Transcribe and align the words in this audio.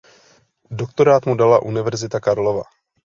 Doktorát 0.79 1.21
mu 1.27 1.33
dala 1.41 1.57
Univerzita 1.61 2.17
Karlova. 2.19 2.65